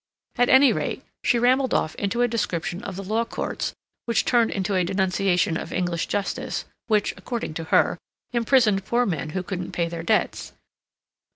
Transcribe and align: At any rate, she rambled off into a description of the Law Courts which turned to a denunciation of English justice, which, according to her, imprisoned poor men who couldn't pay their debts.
At 0.35 0.49
any 0.49 0.73
rate, 0.73 1.03
she 1.23 1.37
rambled 1.37 1.75
off 1.75 1.93
into 1.93 2.23
a 2.23 2.27
description 2.27 2.83
of 2.83 2.95
the 2.95 3.03
Law 3.03 3.23
Courts 3.23 3.75
which 4.05 4.25
turned 4.25 4.65
to 4.65 4.73
a 4.73 4.83
denunciation 4.83 5.57
of 5.57 5.71
English 5.71 6.07
justice, 6.07 6.65
which, 6.87 7.13
according 7.17 7.53
to 7.53 7.65
her, 7.65 7.99
imprisoned 8.33 8.83
poor 8.83 9.05
men 9.05 9.29
who 9.37 9.43
couldn't 9.43 9.73
pay 9.73 9.87
their 9.87 10.01
debts. 10.01 10.53